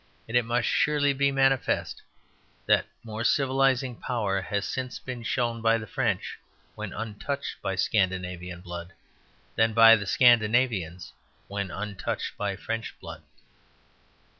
And 0.27 0.35
it 0.35 0.45
must 0.45 0.67
surely 0.67 1.13
be 1.13 1.31
manifest 1.31 2.01
that 2.65 2.87
more 3.03 3.23
civilizing 3.23 3.97
power 3.97 4.41
has 4.41 4.65
since 4.65 4.97
been 4.97 5.21
shown 5.21 5.61
by 5.61 5.77
the 5.77 5.85
French 5.85 6.39
when 6.73 6.91
untouched 6.91 7.61
by 7.61 7.75
Scandinavian 7.75 8.61
blood 8.61 8.93
than 9.55 9.73
by 9.75 9.95
the 9.95 10.07
Scandinavians 10.07 11.13
when 11.47 11.69
untouched 11.69 12.35
by 12.35 12.55
French 12.55 12.99
blood. 12.99 13.21